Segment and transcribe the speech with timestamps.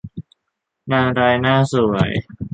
[0.91, 2.11] นางร้ายหน้าสวย